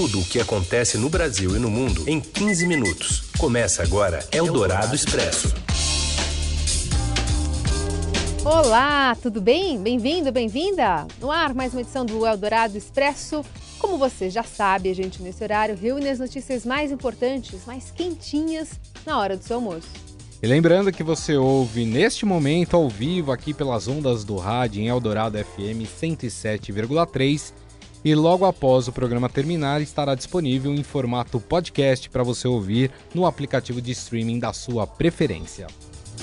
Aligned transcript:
Tudo 0.00 0.20
o 0.20 0.24
que 0.24 0.40
acontece 0.40 0.96
no 0.96 1.10
Brasil 1.10 1.54
e 1.54 1.58
no 1.58 1.70
mundo 1.70 2.08
em 2.08 2.22
15 2.22 2.66
minutos. 2.66 3.24
Começa 3.36 3.82
agora 3.82 4.26
Eldorado 4.32 4.94
Expresso. 4.94 5.54
Olá, 8.42 9.14
tudo 9.20 9.42
bem? 9.42 9.78
Bem-vindo, 9.78 10.32
bem-vinda? 10.32 11.06
No 11.20 11.30
ar, 11.30 11.52
mais 11.52 11.74
uma 11.74 11.82
edição 11.82 12.06
do 12.06 12.26
Eldorado 12.26 12.78
Expresso. 12.78 13.44
Como 13.78 13.98
você 13.98 14.30
já 14.30 14.42
sabe, 14.42 14.88
a 14.88 14.94
gente 14.94 15.22
nesse 15.22 15.44
horário 15.44 15.76
reúne 15.76 16.08
as 16.08 16.18
notícias 16.18 16.64
mais 16.64 16.90
importantes, 16.90 17.66
mais 17.66 17.90
quentinhas, 17.90 18.80
na 19.04 19.18
hora 19.18 19.36
do 19.36 19.44
seu 19.44 19.56
almoço. 19.56 19.90
E 20.42 20.46
lembrando 20.46 20.90
que 20.90 21.02
você 21.02 21.36
ouve 21.36 21.84
neste 21.84 22.24
momento 22.24 22.74
ao 22.74 22.88
vivo 22.88 23.32
aqui 23.32 23.52
pelas 23.52 23.86
ondas 23.86 24.24
do 24.24 24.36
rádio 24.36 24.80
em 24.80 24.88
Eldorado 24.88 25.36
FM 25.36 25.84
107,3 25.84 27.52
e 28.04 28.14
logo 28.14 28.44
após 28.44 28.88
o 28.88 28.92
programa 28.92 29.28
terminar 29.28 29.80
estará 29.80 30.14
disponível 30.14 30.72
em 30.72 30.82
formato 30.82 31.40
podcast 31.40 32.08
para 32.08 32.22
você 32.22 32.48
ouvir 32.48 32.90
no 33.14 33.26
aplicativo 33.26 33.80
de 33.80 33.92
streaming 33.92 34.38
da 34.38 34.52
sua 34.52 34.86
preferência. 34.86 35.66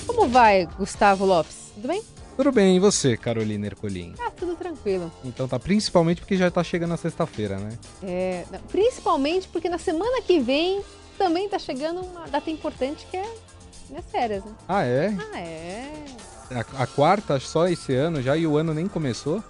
Como 0.06 0.28
vai, 0.28 0.66
Gustavo 0.78 1.24
Lopes? 1.24 1.72
Tudo 1.74 1.88
bem? 1.88 2.02
Tudo 2.36 2.52
bem, 2.52 2.76
e 2.76 2.80
você, 2.80 3.16
Carolina 3.16 3.66
Ercolim? 3.66 4.14
Ah, 4.20 4.30
tudo 4.30 4.54
tranquilo. 4.54 5.10
Então 5.24 5.48
tá, 5.48 5.58
principalmente 5.58 6.20
porque 6.20 6.36
já 6.36 6.50
tá 6.50 6.62
chegando 6.62 6.94
a 6.94 6.96
sexta-feira, 6.96 7.58
né? 7.58 7.76
É, 8.02 8.44
principalmente 8.70 9.48
porque 9.48 9.68
na 9.68 9.78
semana 9.78 10.22
que 10.22 10.38
vem 10.38 10.80
também 11.16 11.48
tá 11.48 11.58
chegando 11.58 12.00
uma 12.00 12.28
data 12.28 12.48
importante 12.48 13.06
que 13.10 13.16
é 13.16 13.28
minhas 13.88 14.04
férias, 14.06 14.44
né? 14.44 14.52
Ah, 14.68 14.84
é? 14.84 15.16
Ah, 15.32 15.40
é. 15.40 16.04
A, 16.50 16.82
a 16.82 16.86
quarta 16.86 17.40
só 17.40 17.66
esse 17.66 17.92
ano 17.94 18.22
já 18.22 18.36
e 18.36 18.46
o 18.46 18.56
ano 18.56 18.72
nem 18.72 18.86
começou? 18.86 19.42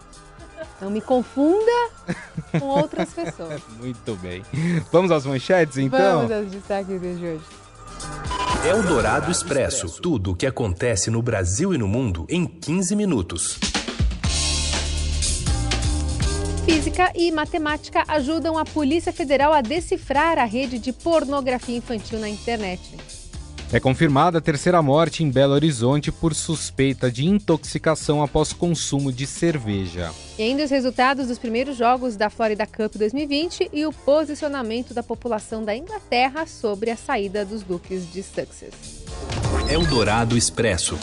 Não 0.81 0.91
me 0.91 1.01
confunda 1.01 1.91
com 2.59 2.67
outras 2.67 3.11
pessoas. 3.11 3.61
Muito 3.79 4.17
bem. 4.17 4.43
Vamos 4.93 5.11
às 5.11 5.25
manchetes, 5.27 5.79
então? 5.79 6.27
Vamos 6.27 6.33
aos 6.33 6.51
destaques 6.51 7.01
de 7.01 7.07
hoje. 7.07 7.45
Eldorado 8.67 9.31
Expresso. 9.31 10.01
Tudo 10.01 10.33
o 10.33 10.36
que 10.36 10.47
acontece 10.47 11.11
no 11.11 11.23
Brasil 11.23 11.73
e 11.73 11.79
no 11.79 11.86
mundo 11.86 12.27
em 12.29 12.47
15 12.47 12.97
minutos. 12.97 13.59
Física 16.64 17.11
e 17.14 17.31
matemática 17.31 18.05
ajudam 18.09 18.59
a 18.59 18.64
Polícia 18.64 19.12
Federal 19.12 19.55
a 19.55 19.62
decifrar 19.62 20.39
a 20.39 20.45
rede 20.45 20.79
de 20.79 20.92
pornografia 20.92 21.77
infantil 21.77 22.19
na 22.19 22.29
internet. 22.29 22.97
É 23.70 23.78
confirmada 23.78 24.38
a 24.38 24.41
terceira 24.41 24.80
morte 24.80 25.22
em 25.22 25.30
Belo 25.30 25.52
Horizonte 25.52 26.11
por 26.11 26.34
suspeita 26.34 27.12
de 27.12 27.27
intoxicação 27.27 28.22
após 28.22 28.50
consumo 28.50 29.12
de 29.12 29.27
cerveja. 29.27 30.11
E 30.38 30.42
ainda 30.42 30.64
os 30.64 30.70
resultados 30.70 31.27
dos 31.27 31.38
primeiros 31.38 31.77
jogos 31.77 32.16
da 32.16 32.30
Florida 32.30 32.66
Cup 32.66 32.96
2020 32.96 33.69
e 33.70 33.84
o 33.84 33.92
posicionamento 33.92 34.94
da 34.94 35.02
população 35.02 35.62
da 35.62 35.77
Inglaterra 35.77 36.46
sobre 36.46 36.91
a 36.91 36.96
saída 36.96 37.44
dos 37.44 37.62
Duques 37.62 38.11
de 38.11 38.22
Sussex. 38.22 39.05
Eldorado 39.70 40.34
Expresso. 40.34 40.98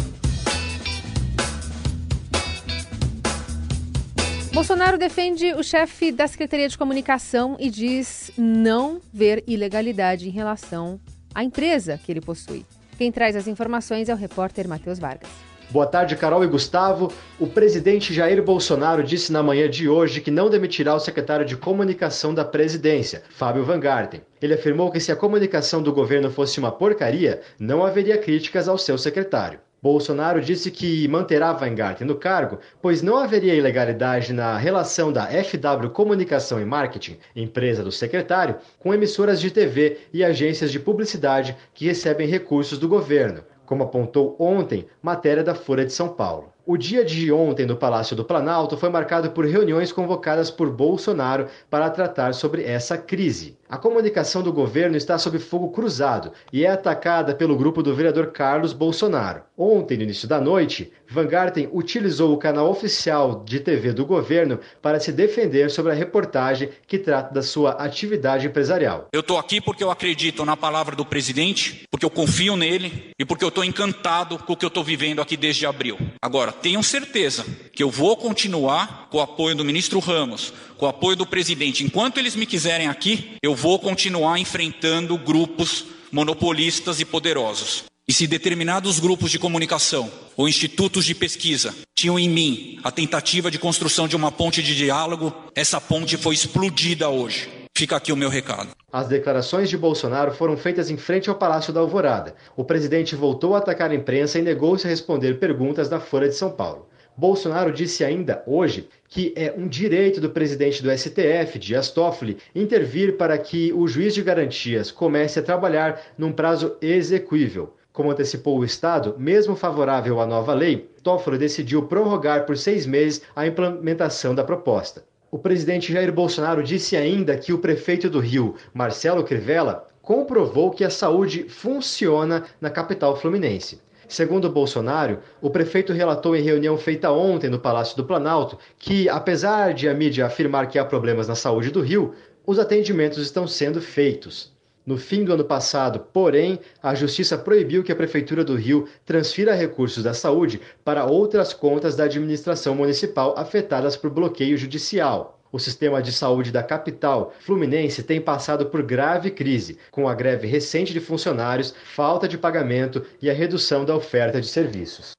Bolsonaro 4.51 4.97
defende 4.97 5.53
o 5.53 5.61
chefe 5.61 6.11
da 6.11 6.27
Secretaria 6.27 6.67
de 6.67 6.75
Comunicação 6.75 7.57
e 7.59 7.69
diz 7.69 8.31
não 8.35 8.99
ver 9.13 9.43
ilegalidade 9.45 10.27
em 10.27 10.31
relação 10.31 10.99
à 11.35 11.43
empresa 11.43 11.99
que 12.03 12.11
ele 12.11 12.21
possui. 12.21 12.65
Quem 12.97 13.11
traz 13.11 13.35
as 13.35 13.47
informações 13.47 14.07
é 14.07 14.13
o 14.13 14.17
repórter 14.17 14.67
Matheus 14.67 14.97
Vargas. 14.97 15.29
Boa 15.69 15.85
tarde, 15.85 16.15
Carol 16.15 16.43
e 16.43 16.47
Gustavo. 16.47 17.11
O 17.39 17.47
presidente 17.47 18.13
Jair 18.13 18.41
Bolsonaro 18.41 19.03
disse 19.03 19.33
na 19.33 19.43
manhã 19.43 19.69
de 19.69 19.89
hoje 19.89 20.21
que 20.21 20.31
não 20.31 20.49
demitirá 20.49 20.95
o 20.95 20.99
secretário 20.99 21.45
de 21.45 21.57
comunicação 21.57 22.33
da 22.33 22.45
presidência, 22.45 23.23
Fábio 23.31 23.65
Van 23.65 23.79
Garten. 23.79 24.21
Ele 24.41 24.53
afirmou 24.53 24.91
que 24.91 24.99
se 24.99 25.11
a 25.11 25.15
comunicação 25.15 25.81
do 25.81 25.91
governo 25.91 26.29
fosse 26.29 26.59
uma 26.59 26.71
porcaria, 26.71 27.41
não 27.59 27.83
haveria 27.83 28.17
críticas 28.17 28.69
ao 28.69 28.77
seu 28.77 28.97
secretário. 28.97 29.59
Bolsonaro 29.85 30.41
disse 30.41 30.71
que 30.71 31.07
manterá 31.07 31.53
Van 31.53 31.75
Garten 31.75 32.07
no 32.07 32.15
cargo, 32.15 32.57
pois 32.81 33.03
não 33.03 33.17
haveria 33.17 33.53
ilegalidade 33.53 34.33
na 34.33 34.57
relação 34.57 35.13
da 35.13 35.27
FW 35.27 35.91
Comunicação 35.91 36.59
e 36.59 36.65
Marketing, 36.65 37.19
empresa 37.35 37.83
do 37.83 37.91
secretário, 37.91 38.55
com 38.79 38.95
emissoras 38.95 39.39
de 39.39 39.51
TV 39.51 39.99
e 40.11 40.23
agências 40.23 40.71
de 40.71 40.79
publicidade 40.79 41.55
que 41.71 41.85
recebem 41.85 42.27
recursos 42.27 42.79
do 42.79 42.87
governo, 42.87 43.43
como 43.63 43.83
apontou 43.83 44.35
ontem 44.39 44.87
matéria 45.03 45.43
da 45.43 45.53
Folha 45.53 45.85
de 45.85 45.93
São 45.93 46.09
Paulo. 46.09 46.54
O 46.67 46.77
dia 46.77 47.05
de 47.05 47.31
ontem 47.31 47.63
no 47.63 47.75
Palácio 47.75 48.15
do 48.15 48.25
Planalto 48.25 48.75
foi 48.75 48.89
marcado 48.89 49.29
por 49.29 49.45
reuniões 49.45 49.91
convocadas 49.91 50.49
por 50.49 50.71
Bolsonaro 50.71 51.45
para 51.69 51.91
tratar 51.91 52.33
sobre 52.33 52.63
essa 52.63 52.97
crise. 52.97 53.55
A 53.69 53.77
comunicação 53.77 54.41
do 54.41 54.53
governo 54.53 54.95
está 54.97 55.17
sob 55.17 55.37
fogo 55.37 55.69
cruzado 55.69 56.31
e 56.51 56.65
é 56.65 56.69
atacada 56.69 57.35
pelo 57.35 57.55
grupo 57.55 57.83
do 57.83 57.93
vereador 57.93 58.31
Carlos 58.31 58.73
Bolsonaro. 58.73 59.41
Ontem, 59.57 59.97
no 59.97 60.03
início 60.03 60.27
da 60.27 60.39
noite, 60.39 60.91
Van 61.09 61.27
Garten 61.27 61.69
utilizou 61.71 62.33
o 62.33 62.37
canal 62.37 62.69
oficial 62.69 63.43
de 63.43 63.59
TV 63.59 63.93
do 63.93 64.05
governo 64.05 64.59
para 64.81 64.99
se 64.99 65.11
defender 65.11 65.69
sobre 65.71 65.91
a 65.91 65.95
reportagem 65.95 66.69
que 66.87 66.97
trata 66.97 67.33
da 67.33 67.41
sua 67.41 67.71
atividade 67.71 68.47
empresarial. 68.47 69.07
Eu 69.11 69.21
estou 69.21 69.37
aqui 69.37 69.59
porque 69.59 69.83
eu 69.83 69.91
acredito 69.91 70.45
na 70.45 70.55
palavra 70.57 70.95
do 70.95 71.05
presidente, 71.05 71.83
porque 71.89 72.05
eu 72.05 72.09
confio 72.09 72.55
nele 72.55 73.11
e 73.17 73.25
porque 73.25 73.43
eu 73.43 73.49
estou 73.49 73.63
encantado 73.63 74.37
com 74.39 74.53
o 74.53 74.57
que 74.57 74.65
eu 74.65 74.69
estou 74.69 74.83
vivendo 74.83 75.21
aqui 75.21 75.35
desde 75.35 75.65
abril. 75.65 75.97
Agora, 76.21 76.54
tenham 76.61 76.83
certeza 76.83 77.45
que 77.73 77.83
eu 77.83 77.89
vou 77.89 78.15
continuar 78.17 79.07
com 79.09 79.17
o 79.17 79.21
apoio 79.21 79.55
do 79.55 79.65
ministro 79.65 79.99
Ramos, 79.99 80.53
com 80.77 80.85
o 80.85 80.89
apoio 80.89 81.15
do 81.15 81.25
presidente. 81.25 81.83
Enquanto 81.83 82.17
eles 82.17 82.35
me 82.35 82.45
quiserem 82.45 82.87
aqui, 82.87 83.37
eu 83.41 83.55
vou 83.55 83.79
continuar 83.79 84.39
enfrentando 84.39 85.17
grupos 85.17 85.85
monopolistas 86.11 86.99
e 86.99 87.05
poderosos. 87.05 87.83
E 88.07 88.13
se 88.13 88.27
determinados 88.27 88.99
grupos 88.99 89.31
de 89.31 89.39
comunicação 89.39 90.11
ou 90.37 90.47
institutos 90.47 91.05
de 91.05 91.15
pesquisa 91.15 91.75
tinham 91.95 92.19
em 92.19 92.29
mim 92.29 92.79
a 92.83 92.91
tentativa 92.91 93.49
de 93.49 93.57
construção 93.57 94.07
de 94.07 94.15
uma 94.15 94.31
ponte 94.31 94.61
de 94.61 94.75
diálogo, 94.75 95.33
essa 95.55 95.81
ponte 95.81 96.15
foi 96.15 96.35
explodida 96.35 97.09
hoje. 97.09 97.64
Fica 97.77 97.97
aqui 97.97 98.13
o 98.13 98.15
meu 98.15 98.29
recado. 98.29 98.69
As 98.89 99.09
declarações 99.09 99.69
de 99.69 99.77
Bolsonaro 99.77 100.31
foram 100.31 100.55
feitas 100.55 100.89
em 100.89 100.95
frente 100.95 101.29
ao 101.29 101.35
Palácio 101.35 101.73
da 101.73 101.81
Alvorada. 101.81 102.33
O 102.55 102.63
presidente 102.63 103.17
voltou 103.17 103.53
a 103.53 103.57
atacar 103.57 103.91
a 103.91 103.95
imprensa 103.95 104.39
e 104.39 104.41
negou-se 104.41 104.87
a 104.87 104.89
responder 104.89 105.39
perguntas 105.39 105.89
da 105.89 105.99
Folha 105.99 106.29
de 106.29 106.35
São 106.35 106.49
Paulo. 106.49 106.87
Bolsonaro 107.17 107.73
disse 107.73 108.05
ainda 108.05 108.41
hoje 108.47 108.87
que 109.09 109.33
é 109.35 109.53
um 109.57 109.67
direito 109.67 110.21
do 110.21 110.29
presidente 110.29 110.81
do 110.81 110.89
STF, 110.89 111.59
Dias 111.59 111.91
Toffoli, 111.91 112.37
intervir 112.55 113.17
para 113.17 113.37
que 113.37 113.73
o 113.73 113.85
juiz 113.89 114.13
de 114.13 114.23
garantias 114.23 114.89
comece 114.89 115.39
a 115.39 115.43
trabalhar 115.43 116.01
num 116.17 116.31
prazo 116.31 116.77
exequível. 116.81 117.75
Como 117.91 118.09
antecipou 118.09 118.57
o 118.57 118.63
Estado, 118.63 119.15
mesmo 119.17 119.53
favorável 119.53 120.21
à 120.21 120.25
nova 120.25 120.53
lei, 120.53 120.89
Toffoli 121.03 121.37
decidiu 121.37 121.83
prorrogar 121.83 122.45
por 122.45 122.57
seis 122.57 122.85
meses 122.85 123.21
a 123.35 123.45
implementação 123.45 124.33
da 124.33 124.45
proposta. 124.45 125.03
O 125.35 125.37
presidente 125.37 125.91
Jair 125.91 126.13
Bolsonaro 126.13 126.63
disse 126.63 126.95
ainda 126.95 127.37
que 127.37 127.51
o 127.51 127.57
prefeito 127.57 128.09
do 128.09 128.21
Rio, 128.21 128.55
Marcelo 128.73 129.21
Crivella, 129.21 129.85
comprovou 130.01 130.71
que 130.71 130.81
a 130.81 130.89
saúde 130.89 131.49
funciona 131.49 132.45
na 132.61 132.69
capital 132.69 133.17
fluminense. 133.17 133.81
Segundo 134.07 134.49
Bolsonaro, 134.49 135.19
o 135.41 135.49
prefeito 135.49 135.91
relatou 135.91 136.37
em 136.37 136.41
reunião 136.41 136.77
feita 136.77 137.11
ontem 137.11 137.49
no 137.49 137.59
Palácio 137.59 137.97
do 137.97 138.05
Planalto 138.05 138.57
que, 138.79 139.09
apesar 139.09 139.73
de 139.73 139.89
a 139.89 139.93
mídia 139.93 140.25
afirmar 140.25 140.69
que 140.69 140.79
há 140.79 140.85
problemas 140.85 141.27
na 141.27 141.35
saúde 141.35 141.69
do 141.69 141.81
Rio, 141.81 142.13
os 142.45 142.57
atendimentos 142.57 143.17
estão 143.17 143.45
sendo 143.45 143.81
feitos. 143.81 144.54
No 144.85 144.97
fim 144.97 145.23
do 145.23 145.33
ano 145.33 145.43
passado, 145.43 145.99
porém, 146.13 146.59
a 146.81 146.93
Justiça 146.93 147.37
proibiu 147.37 147.83
que 147.83 147.91
a 147.91 147.95
Prefeitura 147.95 148.43
do 148.43 148.55
Rio 148.55 148.87
transfira 149.03 149.55
recursos 149.55 150.03
da 150.03 150.13
saúde 150.13 150.61
para 150.83 151.05
outras 151.05 151.53
contas 151.53 151.95
da 151.95 152.03
administração 152.03 152.75
municipal 152.75 153.33
afetadas 153.35 153.97
por 153.97 154.11
bloqueio 154.11 154.55
judicial. 154.57 155.39
O 155.51 155.57
sistema 155.57 156.01
de 156.01 156.11
saúde 156.11 156.51
da 156.51 156.61
capital 156.61 157.33
fluminense 157.39 158.03
tem 158.03 158.19
passado 158.21 158.65
por 158.67 158.83
grave 158.83 159.31
crise, 159.31 159.77
com 159.89 160.07
a 160.07 160.13
greve 160.13 160.47
recente 160.47 160.93
de 160.93 160.99
funcionários, 160.99 161.73
falta 161.95 162.27
de 162.27 162.37
pagamento 162.37 163.03
e 163.21 163.29
a 163.29 163.33
redução 163.33 163.85
da 163.85 163.95
oferta 163.95 164.39
de 164.39 164.47
serviços. 164.47 165.11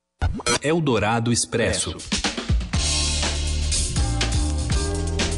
Eldorado 0.63 1.33
Expresso. 1.33 1.97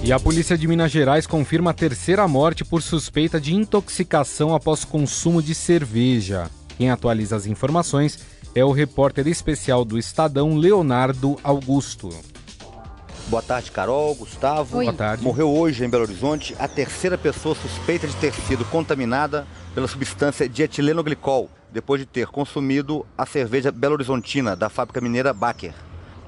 E 0.09 0.13
a 0.13 0.19
polícia 0.19 0.57
de 0.57 0.67
Minas 0.67 0.91
Gerais 0.91 1.27
confirma 1.27 1.71
a 1.71 1.75
terceira 1.75 2.27
morte 2.27 2.65
por 2.65 2.81
suspeita 2.81 3.39
de 3.39 3.55
intoxicação 3.55 4.55
após 4.55 4.83
consumo 4.83 5.43
de 5.43 5.55
cerveja. 5.55 6.51
Quem 6.79 6.91
atualiza 6.91 7.37
as 7.37 7.45
informações 7.45 8.19
é 8.55 8.65
o 8.65 8.73
repórter 8.73 9.27
especial 9.27 9.85
do 9.85 9.99
Estadão, 9.99 10.57
Leonardo 10.57 11.39
Augusto. 11.45 12.09
Boa 13.27 13.43
tarde, 13.43 13.71
Carol, 13.71 14.15
Gustavo. 14.15 14.79
Oi. 14.79 14.87
Boa 14.87 14.97
tarde. 14.97 15.23
Morreu 15.23 15.51
hoje 15.55 15.85
em 15.85 15.91
Belo 15.91 16.05
Horizonte 16.05 16.57
a 16.59 16.67
terceira 16.67 17.19
pessoa 17.19 17.55
suspeita 17.55 18.07
de 18.07 18.17
ter 18.17 18.33
sido 18.33 18.65
contaminada 18.65 19.47
pela 19.75 19.87
substância 19.87 20.49
dietilenoglicol, 20.49 21.51
depois 21.71 22.01
de 22.01 22.07
ter 22.07 22.29
consumido 22.29 23.05
a 23.19 23.27
cerveja 23.27 23.71
Belo 23.71 23.93
Horizontina 23.93 24.57
da 24.57 24.71
fábrica 24.71 25.03
mineira 25.03 25.35
Baker. 25.35 25.75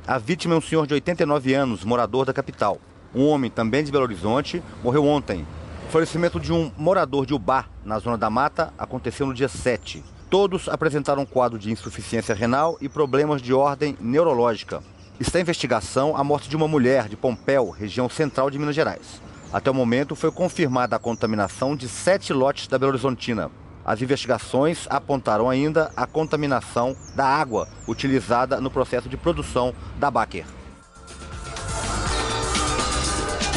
A 0.06 0.19
vítima 0.19 0.55
é 0.55 0.59
um 0.59 0.61
senhor 0.61 0.87
de 0.87 0.93
89 0.93 1.55
anos, 1.55 1.82
morador 1.82 2.27
da 2.27 2.35
capital. 2.35 2.79
Um 3.14 3.26
homem, 3.26 3.50
também 3.50 3.82
de 3.82 3.90
Belo 3.90 4.04
Horizonte, 4.04 4.62
morreu 4.84 5.04
ontem. 5.04 5.44
O 5.88 5.90
falecimento 5.90 6.38
de 6.38 6.52
um 6.52 6.70
morador 6.78 7.26
de 7.26 7.34
Ubá, 7.34 7.66
na 7.84 7.98
zona 7.98 8.16
da 8.16 8.30
mata, 8.30 8.72
aconteceu 8.78 9.26
no 9.26 9.34
dia 9.34 9.48
7. 9.48 10.04
Todos 10.30 10.68
apresentaram 10.68 11.22
um 11.22 11.26
quadro 11.26 11.58
de 11.58 11.72
insuficiência 11.72 12.34
renal 12.34 12.78
e 12.80 12.88
problemas 12.88 13.42
de 13.42 13.52
ordem 13.52 13.96
neurológica. 14.00 14.80
Está 15.18 15.40
em 15.40 15.42
investigação 15.42 16.16
a 16.16 16.22
morte 16.22 16.48
de 16.48 16.54
uma 16.54 16.68
mulher 16.68 17.08
de 17.08 17.16
Pompéu, 17.16 17.70
região 17.70 18.08
central 18.08 18.48
de 18.48 18.58
Minas 18.58 18.76
Gerais. 18.76 19.20
Até 19.52 19.68
o 19.68 19.74
momento 19.74 20.14
foi 20.14 20.30
confirmada 20.30 20.94
a 20.94 21.00
contaminação 21.00 21.74
de 21.74 21.88
sete 21.88 22.32
lotes 22.32 22.68
da 22.68 22.78
Belo 22.78 22.92
Horizontina. 22.92 23.50
As 23.84 24.00
investigações 24.00 24.86
apontaram 24.88 25.50
ainda 25.50 25.90
a 25.96 26.06
contaminação 26.06 26.94
da 27.16 27.26
água 27.26 27.66
utilizada 27.88 28.60
no 28.60 28.70
processo 28.70 29.08
de 29.08 29.16
produção 29.16 29.74
da 29.98 30.08
Baker. 30.12 30.44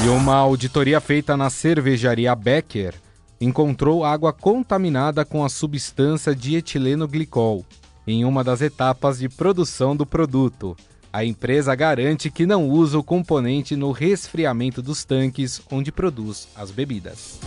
E 0.04 0.08
uma 0.10 0.36
auditoria 0.36 1.00
feita 1.00 1.38
na 1.38 1.50
cervejaria 1.50 2.36
Becker 2.36 2.94
encontrou 3.40 4.04
água 4.04 4.34
contaminada 4.34 5.24
com 5.24 5.46
a 5.46 5.48
substância 5.48 6.36
dietileno 6.36 7.08
glicol 7.08 7.66
em 8.06 8.26
uma 8.26 8.44
das 8.44 8.62
etapas 8.62 9.20
de 9.20 9.30
produção 9.30 9.96
do 9.96 10.06
produto. 10.06 10.76
A 11.14 11.24
empresa 11.24 11.74
garante 11.74 12.30
que 12.30 12.46
não 12.46 12.68
usa 12.68 13.00
o 13.00 13.04
componente 13.04 13.78
no 13.78 13.94
resfriamento 13.94 14.82
dos 14.82 15.06
tanques 15.06 15.62
onde 15.72 15.90
produz 15.90 16.50
as 16.54 16.70
bebidas. 16.70 17.40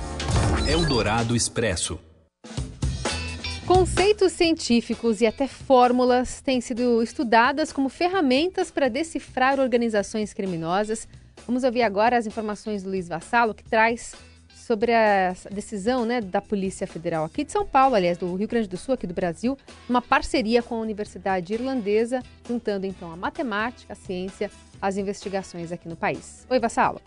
Eldorado 0.66 1.36
Expresso. 1.36 2.00
Conceitos 3.66 4.32
científicos 4.32 5.20
e 5.20 5.26
até 5.26 5.46
fórmulas 5.46 6.40
têm 6.40 6.62
sido 6.62 7.02
estudadas 7.02 7.70
como 7.70 7.90
ferramentas 7.90 8.70
para 8.70 8.88
decifrar 8.88 9.60
organizações 9.60 10.32
criminosas 10.32 11.06
Vamos 11.46 11.62
ouvir 11.62 11.82
agora 11.82 12.18
as 12.18 12.26
informações 12.26 12.82
do 12.82 12.90
Luiz 12.90 13.06
Vassalo, 13.06 13.54
que 13.54 13.62
traz 13.62 14.16
sobre 14.52 14.92
a 14.92 15.32
decisão 15.52 16.04
né, 16.04 16.20
da 16.20 16.42
Polícia 16.42 16.88
Federal 16.88 17.24
aqui 17.24 17.44
de 17.44 17.52
São 17.52 17.64
Paulo, 17.64 17.94
aliás, 17.94 18.18
do 18.18 18.34
Rio 18.34 18.48
Grande 18.48 18.68
do 18.68 18.76
Sul, 18.76 18.94
aqui 18.94 19.06
do 19.06 19.14
Brasil, 19.14 19.56
uma 19.88 20.02
parceria 20.02 20.60
com 20.60 20.74
a 20.74 20.80
Universidade 20.80 21.54
Irlandesa, 21.54 22.20
juntando 22.48 22.84
então 22.84 23.12
a 23.12 23.16
matemática, 23.16 23.92
a 23.92 23.96
ciência, 23.96 24.50
as 24.82 24.96
investigações 24.96 25.70
aqui 25.70 25.88
no 25.88 25.94
país. 25.94 26.44
Oi, 26.50 26.58
Vassalo. 26.58 27.00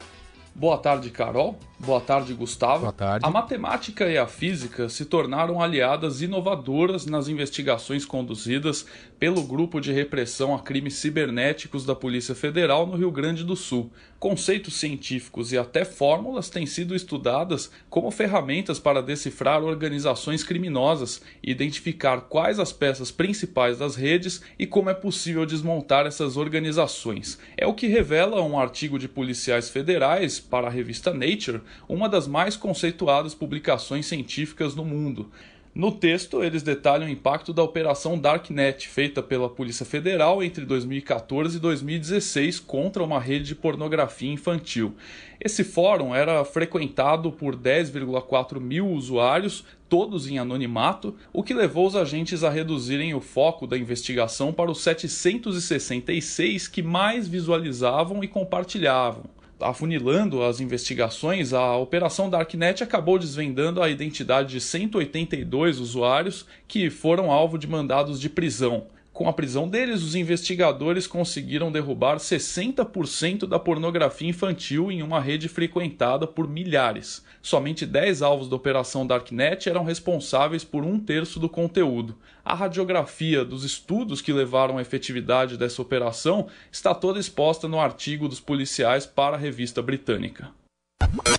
Boa 0.56 0.78
tarde, 0.78 1.10
Carol. 1.10 1.58
Boa 1.80 2.02
tarde, 2.02 2.34
Gustavo. 2.34 2.82
Boa 2.82 2.92
tarde. 2.92 3.26
A 3.26 3.30
matemática 3.30 4.10
e 4.10 4.18
a 4.18 4.28
física 4.28 4.90
se 4.90 5.06
tornaram 5.06 5.62
aliadas 5.62 6.22
inovadoras 6.22 7.06
nas 7.06 7.28
investigações 7.28 8.04
conduzidas 8.04 8.86
pelo 9.18 9.44
Grupo 9.44 9.80
de 9.80 9.94
Repressão 9.94 10.54
a 10.54 10.60
Crimes 10.60 10.96
Cibernéticos 10.96 11.86
da 11.86 11.96
Polícia 11.96 12.36
Federal 12.36 12.86
no 12.86 12.98
Rio 12.98 13.12
Grande 13.12 13.44
do 13.44 13.56
Sul. 13.56 13.92
Conceitos 14.20 14.74
científicos 14.74 15.54
e 15.54 15.58
até 15.58 15.86
fórmulas 15.86 16.50
têm 16.50 16.66
sido 16.66 16.94
estudadas 16.94 17.72
como 17.90 18.12
ferramentas 18.12 18.78
para 18.78 19.02
decifrar 19.02 19.64
organizações 19.64 20.44
criminosas, 20.44 21.22
identificar 21.42 22.20
quais 22.22 22.60
as 22.60 22.74
peças 22.74 23.12
principais 23.12 23.78
das 23.78 23.96
redes 23.96 24.42
e 24.60 24.68
como 24.68 24.90
é 24.90 24.94
possível 24.94 25.46
desmontar 25.46 26.06
essas 26.06 26.36
organizações. 26.36 27.40
É 27.56 27.66
o 27.66 27.74
que 27.74 27.88
revela 27.88 28.44
um 28.44 28.60
artigo 28.60 29.00
de 29.00 29.08
policiais 29.08 29.70
federais 29.70 30.38
para 30.38 30.68
a 30.68 30.72
revista 30.72 31.14
Nature 31.14 31.62
uma 31.88 32.10
das 32.10 32.28
mais 32.28 32.58
conceituadas 32.58 33.34
publicações 33.34 34.06
científicas 34.06 34.76
no 34.76 34.84
mundo. 34.84 35.32
No 35.74 35.92
texto, 35.92 36.44
eles 36.44 36.64
detalham 36.64 37.08
o 37.08 37.12
impacto 37.12 37.54
da 37.54 37.62
Operação 37.62 38.18
Darknet, 38.18 38.88
feita 38.88 39.22
pela 39.22 39.48
Polícia 39.48 39.86
Federal 39.86 40.42
entre 40.42 40.66
2014 40.66 41.58
e 41.58 41.60
2016 41.60 42.60
contra 42.60 43.04
uma 43.04 43.20
rede 43.20 43.46
de 43.46 43.56
pornografia 43.56 44.32
infantil. 44.32 44.96
Esse 45.40 45.64
fórum 45.64 46.14
era 46.14 46.44
frequentado 46.44 47.32
por 47.32 47.56
10,4 47.56 48.60
mil 48.60 48.88
usuários, 48.88 49.64
todos 49.88 50.28
em 50.28 50.40
anonimato, 50.40 51.16
o 51.32 51.44
que 51.44 51.54
levou 51.54 51.86
os 51.86 51.96
agentes 51.96 52.44
a 52.44 52.50
reduzirem 52.50 53.14
o 53.14 53.22
foco 53.22 53.68
da 53.68 53.78
investigação 53.78 54.52
para 54.52 54.72
os 54.72 54.82
766 54.82 56.68
que 56.68 56.82
mais 56.82 57.28
visualizavam 57.28 58.24
e 58.24 58.28
compartilhavam 58.28 59.39
afunilando 59.60 60.44
as 60.44 60.60
investigações, 60.60 61.54
a 61.54 61.76
Operação 61.78 62.30
Darknet 62.30 62.84
acabou 62.84 63.20
desvendando 63.20 63.82
a 63.82 63.90
identidade 63.90 64.50
de 64.50 64.62
182 64.62 65.80
usuários 65.80 66.46
que 66.68 66.90
foram 66.90 67.32
alvo 67.32 67.58
de 67.58 67.68
mandados 67.68 68.20
de 68.20 68.30
prisão. 68.30 68.88
Com 69.12 69.28
a 69.28 69.34
prisão 69.34 69.68
deles, 69.68 70.02
os 70.02 70.16
investigadores 70.16 71.06
conseguiram 71.06 71.72
derrubar 71.72 72.18
60% 72.18 73.46
da 73.46 73.60
pornografia 73.60 74.30
infantil 74.30 74.90
em 74.90 75.04
uma 75.04 75.20
rede 75.20 75.50
frequentada 75.50 76.26
por 76.26 76.48
milhares. 76.48 77.22
Somente 77.42 77.86
10 77.86 78.22
alvos 78.22 78.50
da 78.50 78.56
Operação 78.56 79.08
Darknet 79.08 79.70
eram 79.70 79.84
responsáveis 79.84 80.64
por 80.64 80.84
um 80.84 81.00
terço 81.00 81.40
do 81.40 81.48
conteúdo. 81.48 82.18
A 82.44 82.54
radiografia 82.54 83.46
dos 83.46 83.64
estudos 83.64 84.22
que 84.22 84.34
levaram 84.34 84.78
à 84.78 84.82
efetividade 84.82 85.58
dessa 85.58 85.82
operação 85.82 86.48
está 86.72 86.94
toda 86.94 87.20
exposta 87.20 87.68
no 87.68 87.80
artigo 87.80 88.28
dos 88.28 88.40
policiais 88.40 89.06
para 89.06 89.36
a 89.36 89.40
revista 89.40 89.82
britânica. 89.82 90.50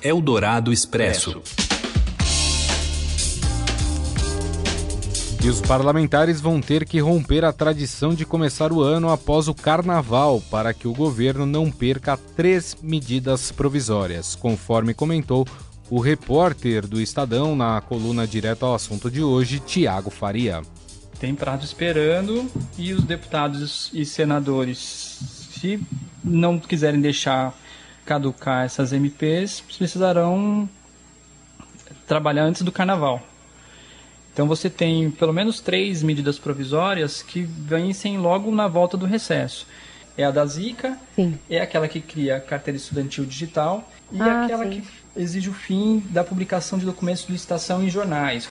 Eldorado 0.03 0.73
Expresso. 0.73 1.43
E 5.43 5.49
os 5.49 5.63
parlamentares 5.63 6.39
vão 6.39 6.61
ter 6.61 6.85
que 6.85 7.01
romper 7.01 7.47
a 7.47 7.53
tradição 7.53 8.15
de 8.15 8.27
começar 8.27 8.73
o 8.73 8.83
ano 8.83 9.09
após 9.09 9.49
o 9.49 9.55
carnaval 9.55 10.43
para 10.51 10.75
que 10.75 10.87
o 10.87 10.93
governo 10.93 11.47
não 11.47 11.71
perca 11.71 12.19
três 12.37 12.77
medidas 12.83 13.51
provisórias, 13.51 14.35
conforme 14.35 14.93
comentou 14.93 15.47
o 15.91 15.99
repórter 15.99 16.87
do 16.87 17.01
Estadão 17.01 17.57
na 17.57 17.81
coluna 17.81 18.27
direto 18.27 18.65
ao 18.65 18.75
assunto 18.75 19.11
de 19.11 19.23
hoje, 19.23 19.59
Tiago 19.59 20.09
Faria. 20.09 20.63
Tem 21.19 21.35
prazo 21.35 21.65
esperando 21.65 22.49
e 22.79 22.93
os 22.93 23.03
deputados 23.03 23.91
e 23.93 24.07
senadores, 24.07 24.79
se 24.79 25.81
não 26.23 26.59
quiserem 26.59 27.01
deixar 27.01 27.55
caducar 28.07 28.65
essas 28.65 28.93
MPs, 28.93 29.61
precisarão 29.61 30.69
trabalhar 32.07 32.45
antes 32.45 32.63
do 32.63 32.73
carnaval. 32.73 33.21
Então 34.33 34.47
você 34.47 34.71
tem 34.71 35.11
pelo 35.11 35.33
menos 35.33 35.61
três 35.61 36.03
medidas 36.03 36.39
provisórias 36.39 37.21
que 37.21 37.43
vencem 37.43 38.17
logo 38.17 38.51
na 38.51 38.69
volta 38.69 38.97
do 38.97 39.07
recesso. 39.07 39.67
É 40.17 40.25
a 40.25 40.31
da 40.31 40.47
Zika, 40.47 40.99
sim. 41.17 41.39
é 41.49 41.61
aquela 41.61 41.89
que 41.89 42.01
cria 42.01 42.37
a 42.37 42.41
carteira 42.41 42.77
estudantil 42.77 43.25
digital 43.25 43.89
e 44.13 44.21
ah, 44.21 44.45
aquela 44.45 44.65
sim. 44.65 44.71
que 44.81 44.89
exige 45.17 45.49
o 45.49 45.55
fim 45.55 46.03
da 46.11 46.23
publicação 46.23 46.79
de 46.79 46.87
documentos 46.87 47.27
de 47.27 47.33
licitação 47.33 47.83
em 47.83 47.91
jornais. 47.91 48.47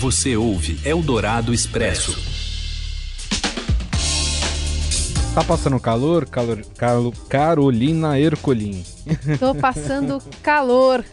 Você 0.00 0.36
ouve 0.36 0.80
Eldorado 0.84 1.54
Expresso. 1.54 2.16
Tá 5.34 5.42
passando 5.42 5.80
calor, 5.80 6.26
calor, 6.26 6.62
calo, 6.76 7.12
Carolina 7.28 8.18
Ercolim. 8.18 8.84
Tô 9.38 9.54
passando 9.54 10.20
calor, 10.42 11.04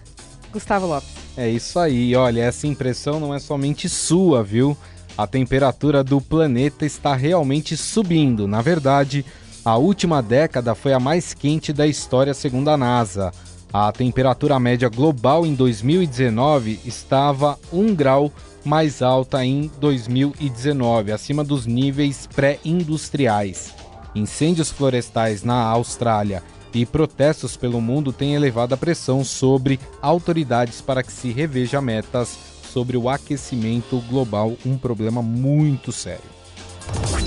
Gustavo 0.52 0.88
Lopes. 0.88 1.10
É 1.38 1.50
isso 1.50 1.80
aí, 1.80 2.16
olha, 2.16 2.42
essa 2.42 2.68
impressão 2.68 3.20
não 3.20 3.34
é 3.34 3.40
somente 3.40 3.88
sua, 3.88 4.44
viu? 4.44 4.76
A 5.18 5.26
temperatura 5.26 6.04
do 6.04 6.20
planeta 6.20 6.86
está 6.86 7.16
realmente 7.16 7.78
subindo. 7.78 8.48
Na 8.48 8.62
verdade, 8.62 9.26
a 9.64 9.78
última 9.78 10.22
década 10.22 10.74
foi 10.76 10.94
a 10.94 11.00
mais 11.00 11.34
quente 11.34 11.72
da 11.72 11.86
história, 11.86 12.34
segundo 12.34 12.70
a 12.70 12.78
NASA. 12.78 13.32
A 13.72 13.92
temperatura 13.92 14.60
média 14.60 14.90
global 14.90 15.46
em 15.46 15.54
2019 15.54 16.80
estava 16.86 17.58
1 17.72 17.94
grau 17.94 18.32
mais 18.66 19.02
alta 19.02 19.46
em 19.46 19.70
2019, 19.80 21.12
acima 21.12 21.44
dos 21.44 21.68
níveis 21.68 22.28
pré-industriais. 22.36 23.76
Incêndios 24.16 24.72
florestais 24.72 25.44
na 25.44 25.62
Austrália 25.66 26.42
e 26.74 26.84
protestos 26.84 27.56
pelo 27.56 27.80
mundo 27.80 28.12
têm 28.12 28.34
elevado 28.34 28.74
a 28.74 28.78
pressão 28.78 29.24
sobre 29.24 29.80
autoridades 30.02 30.82
para 30.82 31.04
que 31.04 31.12
se 31.12 31.32
reveja 31.32 31.80
metas 31.80 32.38
sobre 32.74 32.98
o 32.98 33.08
aquecimento 33.08 34.00
global, 34.10 34.56
um 34.66 34.78
problema 34.78 35.22
muito 35.22 35.92
sério. 35.92 36.22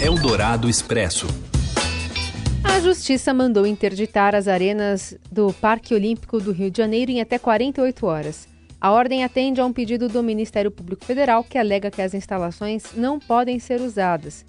Eldorado 0.01 0.69
Expresso. 0.69 1.29
A 2.65 2.81
Justiça 2.81 3.35
mandou 3.35 3.67
interditar 3.67 4.35
as 4.35 4.49
arenas 4.49 5.15
do 5.31 5.53
Parque 5.55 5.95
Olímpico 5.95 6.41
do 6.41 6.53
Rio 6.53 6.71
de 6.71 6.79
Janeiro 6.79 7.11
em 7.11 7.21
até 7.21 7.39
48 7.39 8.07
horas. 8.07 8.49
A 8.81 8.91
ordem 8.91 9.23
atende 9.25 9.61
a 9.61 9.65
um 9.65 9.73
pedido 9.73 10.09
do 10.09 10.23
Ministério 10.23 10.71
Público 10.71 11.05
Federal 11.05 11.45
que 11.45 11.59
alega 11.59 11.91
que 11.91 12.03
as 12.03 12.15
instalações 12.15 12.85
não 12.95 13.19
podem 13.19 13.59
ser 13.59 13.81
usadas. 13.81 14.45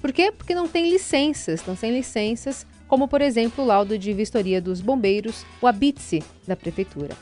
Por 0.00 0.12
quê? 0.12 0.32
Porque 0.36 0.54
não 0.54 0.66
tem 0.66 0.90
licenças, 0.90 1.60
estão 1.60 1.76
sem 1.76 1.92
licenças 1.92 2.66
como 2.88 3.08
por 3.08 3.20
exemplo 3.20 3.64
o 3.64 3.66
laudo 3.66 3.98
de 3.98 4.12
vistoria 4.12 4.60
dos 4.60 4.80
bombeiros, 4.80 5.44
o 5.60 5.66
ABITSE 5.66 6.22
da 6.46 6.56
Prefeitura. 6.56 7.16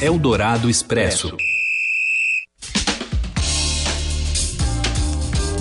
Eldorado 0.00 0.68
Expresso. 0.68 1.36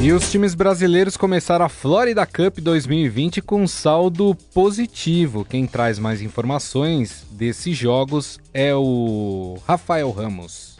E 0.03 0.11
os 0.11 0.29
times 0.29 0.53
brasileiros 0.53 1.15
começaram 1.15 1.63
a 1.63 1.69
Florida 1.69 2.25
Cup 2.25 2.59
2020 2.59 3.41
com 3.41 3.65
saldo 3.65 4.35
positivo. 4.53 5.45
Quem 5.49 5.65
traz 5.65 5.97
mais 5.97 6.21
informações 6.21 7.25
desses 7.31 7.77
jogos 7.77 8.37
é 8.53 8.75
o 8.75 9.57
Rafael 9.65 10.11
Ramos. 10.11 10.77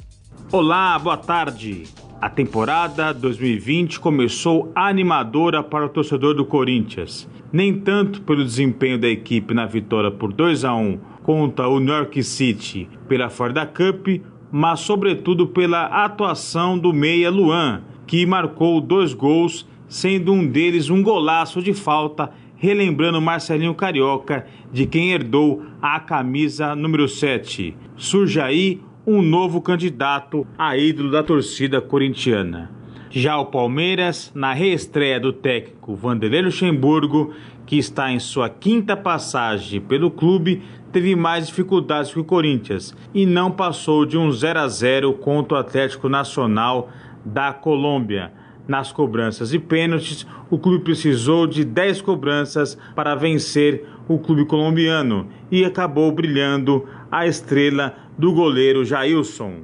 Olá, 0.52 1.00
boa 1.00 1.16
tarde. 1.16 1.84
A 2.20 2.30
temporada 2.30 3.14
2020 3.14 4.02
começou 4.02 4.70
animadora 4.76 5.64
para 5.64 5.86
o 5.86 5.90
torcedor 5.90 6.34
do 6.36 6.46
Corinthians. 6.46 7.26
Nem 7.50 7.80
tanto 7.80 8.24
pelo 8.24 8.44
desempenho 8.44 9.00
da 9.00 9.08
equipe 9.08 9.54
na 9.54 9.66
vitória 9.66 10.12
por 10.12 10.34
2 10.34 10.66
a 10.66 10.76
1 10.76 11.00
contra 11.24 11.70
o 11.70 11.80
New 11.80 11.96
York 11.96 12.22
City 12.24 12.90
pela 13.08 13.30
Florida 13.30 13.66
Cup, 13.66 14.22
mas 14.52 14.82
sobretudo 14.82 15.48
pela 15.48 15.86
atuação 16.04 16.78
do 16.78 16.92
meia 16.92 17.32
Luan 17.32 17.84
que 18.06 18.26
marcou 18.26 18.80
dois 18.82 19.14
gols, 19.14 19.68
sendo 19.88 20.34
um 20.34 20.46
deles 20.46 20.90
um 20.90 21.02
golaço 21.02 21.62
de 21.62 21.74
falta, 21.74 22.32
relembrando 22.56 23.22
Marcelinho 23.22 23.76
Carioca, 23.76 24.46
de 24.72 24.86
quem 24.86 25.12
herdou 25.12 25.64
a 25.82 26.00
camisa 26.00 26.76
número 26.76 27.08
7. 27.08 27.76
Surge 27.98 28.40
aí 28.40 28.82
um 29.06 29.22
novo 29.22 29.62
candidato 29.62 30.48
a 30.58 30.78
ídolo 30.78 31.12
da 31.12 31.22
torcida 31.22 31.82
corintiana. 31.82 32.72
Já 33.10 33.38
o 33.38 33.46
Palmeiras, 33.46 34.32
na 34.34 34.54
reestreia 34.54 35.20
do 35.20 35.32
técnico 35.32 35.96
Vanderlei 35.96 36.42
Luxemburgo, 36.42 37.34
que 37.66 37.78
está 37.78 38.12
em 38.12 38.18
sua 38.18 38.50
quinta 38.50 38.98
passagem 38.98 39.80
pelo 39.80 40.10
clube, 40.10 40.64
teve 40.92 41.16
mais 41.16 41.48
dificuldades 41.48 42.12
que 42.12 42.20
o 42.20 42.24
Corinthians 42.24 42.96
e 43.14 43.26
não 43.26 43.52
passou 43.52 44.06
de 44.06 44.18
um 44.18 44.32
0 44.32 44.60
a 44.60 44.68
0 44.68 45.14
contra 45.14 45.58
o 45.58 45.60
Atlético 45.60 46.10
Nacional 46.10 46.90
da 47.26 47.54
Colômbia. 47.54 48.32
Nas 48.68 48.92
cobranças 48.92 49.54
e 49.54 49.60
pênaltis, 49.60 50.26
o 50.50 50.58
clube 50.58 50.86
precisou 50.86 51.46
de 51.46 51.66
10 51.66 52.02
cobranças 52.02 52.78
para 52.96 53.14
vencer 53.14 53.86
o 54.08 54.18
clube 54.18 54.46
colombiano 54.46 55.28
e 55.52 55.66
acabou 55.66 56.12
brilhando 56.12 56.88
a 57.12 57.28
estrela 57.28 57.94
do 58.18 58.32
goleiro 58.32 58.86
Jailson. 58.86 59.64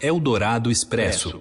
Eldorado 0.00 0.70
Expresso. 0.70 1.40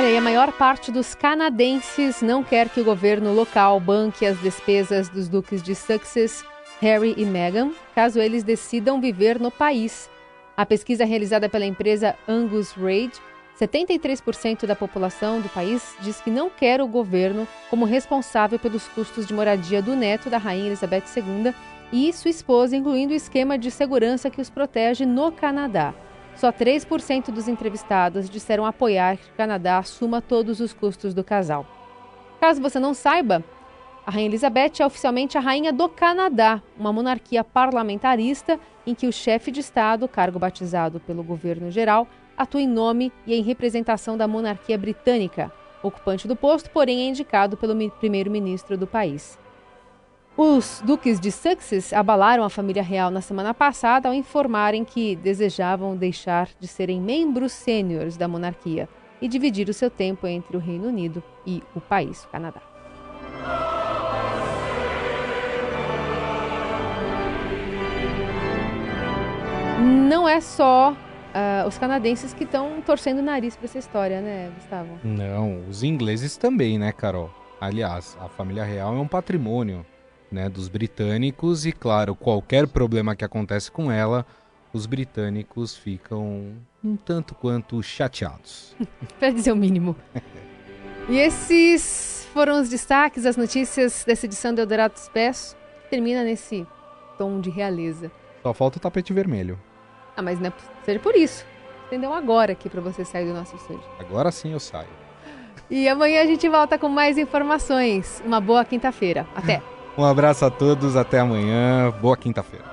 Olha, 0.00 0.08
e 0.08 0.16
a 0.16 0.20
maior 0.22 0.50
parte 0.52 0.90
dos 0.90 1.14
canadenses 1.14 2.22
não 2.22 2.42
quer 2.42 2.70
que 2.70 2.80
o 2.80 2.84
governo 2.84 3.34
local 3.34 3.78
banque 3.78 4.24
as 4.24 4.40
despesas 4.40 5.10
dos 5.10 5.28
duques 5.28 5.62
de 5.62 5.74
Sussex, 5.74 6.42
Harry 6.80 7.12
e 7.18 7.26
Meghan, 7.26 7.70
caso 7.94 8.18
eles 8.18 8.42
decidam 8.42 8.98
viver 8.98 9.38
no 9.38 9.50
país. 9.50 10.08
A 10.56 10.64
pesquisa 10.64 11.04
realizada 11.04 11.50
pela 11.50 11.66
empresa 11.66 12.16
Angus 12.26 12.72
Reid, 12.72 13.12
73% 13.60 14.64
da 14.64 14.74
população 14.74 15.38
do 15.38 15.50
país 15.50 15.94
diz 16.00 16.18
que 16.18 16.30
não 16.30 16.48
quer 16.48 16.80
o 16.80 16.88
governo 16.88 17.46
como 17.68 17.84
responsável 17.84 18.58
pelos 18.58 18.88
custos 18.88 19.26
de 19.26 19.34
moradia 19.34 19.82
do 19.82 19.94
neto 19.94 20.30
da 20.30 20.38
rainha 20.38 20.68
Elizabeth 20.68 21.04
II 21.14 21.52
e 21.92 22.10
sua 22.14 22.30
esposa, 22.30 22.74
incluindo 22.74 23.12
o 23.12 23.16
esquema 23.16 23.58
de 23.58 23.70
segurança 23.70 24.30
que 24.30 24.40
os 24.40 24.48
protege 24.48 25.04
no 25.04 25.30
Canadá. 25.30 25.92
Só 26.40 26.50
3% 26.50 27.30
dos 27.30 27.48
entrevistados 27.48 28.30
disseram 28.30 28.64
apoiar 28.64 29.18
que 29.18 29.28
o 29.28 29.34
Canadá 29.34 29.76
assuma 29.76 30.22
todos 30.22 30.58
os 30.58 30.72
custos 30.72 31.12
do 31.12 31.22
casal. 31.22 31.66
Caso 32.40 32.62
você 32.62 32.80
não 32.80 32.94
saiba, 32.94 33.44
a 34.06 34.10
Rainha 34.10 34.30
Elizabeth 34.30 34.80
é 34.80 34.86
oficialmente 34.86 35.36
a 35.36 35.40
Rainha 35.42 35.70
do 35.70 35.86
Canadá, 35.86 36.62
uma 36.78 36.94
monarquia 36.94 37.44
parlamentarista 37.44 38.58
em 38.86 38.94
que 38.94 39.06
o 39.06 39.12
chefe 39.12 39.50
de 39.50 39.60
Estado, 39.60 40.08
cargo 40.08 40.38
batizado 40.38 40.98
pelo 40.98 41.22
governo 41.22 41.70
geral, 41.70 42.08
atua 42.38 42.62
em 42.62 42.66
nome 42.66 43.12
e 43.26 43.34
em 43.34 43.42
representação 43.42 44.16
da 44.16 44.26
monarquia 44.26 44.78
britânica. 44.78 45.52
Ocupante 45.82 46.26
do 46.26 46.34
posto, 46.34 46.70
porém, 46.70 47.02
é 47.02 47.08
indicado 47.10 47.54
pelo 47.54 47.90
primeiro-ministro 47.90 48.78
do 48.78 48.86
país. 48.86 49.38
Os 50.42 50.82
duques 50.86 51.20
de 51.20 51.30
Sussex 51.30 51.92
abalaram 51.92 52.42
a 52.42 52.48
família 52.48 52.82
real 52.82 53.10
na 53.10 53.20
semana 53.20 53.52
passada 53.52 54.08
ao 54.08 54.14
informarem 54.14 54.86
que 54.86 55.14
desejavam 55.16 55.94
deixar 55.94 56.48
de 56.58 56.66
serem 56.66 56.98
membros 56.98 57.52
sêniores 57.52 58.16
da 58.16 58.26
monarquia 58.26 58.88
e 59.20 59.28
dividir 59.28 59.68
o 59.68 59.74
seu 59.74 59.90
tempo 59.90 60.26
entre 60.26 60.56
o 60.56 60.58
Reino 60.58 60.88
Unido 60.88 61.22
e 61.46 61.62
o 61.76 61.80
país, 61.82 62.24
o 62.24 62.28
Canadá. 62.28 62.62
Não 70.08 70.26
é 70.26 70.40
só 70.40 70.92
uh, 70.92 71.68
os 71.68 71.76
canadenses 71.76 72.32
que 72.32 72.44
estão 72.44 72.80
torcendo 72.80 73.18
o 73.18 73.22
nariz 73.22 73.56
para 73.56 73.66
essa 73.66 73.78
história, 73.78 74.22
né, 74.22 74.50
Gustavo? 74.54 74.88
Não, 75.04 75.68
os 75.68 75.82
ingleses 75.82 76.38
também, 76.38 76.78
né, 76.78 76.92
Carol? 76.92 77.30
Aliás, 77.60 78.16
a 78.18 78.26
família 78.30 78.64
real 78.64 78.96
é 78.96 78.98
um 78.98 79.06
patrimônio 79.06 79.84
né, 80.30 80.48
dos 80.48 80.68
britânicos 80.68 81.66
e, 81.66 81.72
claro, 81.72 82.14
qualquer 82.14 82.66
problema 82.66 83.16
que 83.16 83.24
acontece 83.24 83.70
com 83.70 83.90
ela, 83.90 84.24
os 84.72 84.86
britânicos 84.86 85.76
ficam 85.76 86.52
um 86.82 86.96
tanto 86.96 87.34
quanto 87.34 87.82
chateados. 87.82 88.74
Para 89.18 89.30
dizer 89.30 89.52
o 89.52 89.56
mínimo. 89.56 89.96
e 91.08 91.18
esses 91.18 92.28
foram 92.32 92.60
os 92.60 92.68
destaques, 92.68 93.26
as 93.26 93.36
notícias 93.36 94.04
dessa 94.04 94.26
edição 94.26 94.54
do 94.54 94.60
Eldorado 94.60 94.94
Expresso. 94.94 95.56
Termina 95.90 96.22
nesse 96.22 96.66
tom 97.18 97.40
de 97.40 97.50
realeza. 97.50 98.10
Só 98.42 98.54
falta 98.54 98.78
o 98.78 98.80
tapete 98.80 99.12
vermelho. 99.12 99.58
Ah, 100.16 100.22
mas 100.22 100.38
não 100.38 100.48
é, 100.48 100.52
seja 100.84 101.00
por 101.00 101.16
isso. 101.16 101.44
Entendeu 101.86 102.14
agora 102.14 102.52
aqui 102.52 102.68
para 102.68 102.80
você 102.80 103.04
sair 103.04 103.26
do 103.26 103.34
nosso 103.34 103.56
estúdio. 103.56 103.82
Agora 103.98 104.30
sim 104.30 104.52
eu 104.52 104.60
saio. 104.60 104.88
E 105.68 105.88
amanhã 105.88 106.22
a 106.22 106.26
gente 106.26 106.48
volta 106.48 106.78
com 106.78 106.88
mais 106.88 107.18
informações. 107.18 108.22
Uma 108.24 108.40
boa 108.40 108.64
quinta-feira. 108.64 109.26
Até! 109.34 109.62
Um 110.00 110.04
abraço 110.06 110.46
a 110.46 110.50
todos, 110.50 110.96
até 110.96 111.18
amanhã. 111.18 111.92
Boa 112.00 112.16
quinta-feira. 112.16 112.64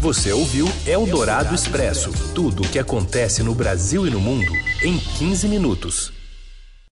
Você 0.00 0.32
ouviu 0.32 0.66
Eldorado 0.84 1.54
Expresso 1.54 2.10
tudo 2.34 2.64
o 2.64 2.68
que 2.68 2.80
acontece 2.80 3.44
no 3.44 3.54
Brasil 3.54 4.04
e 4.08 4.10
no 4.10 4.18
mundo 4.18 4.52
em 4.82 4.98
15 4.98 5.46
minutos. 5.46 6.23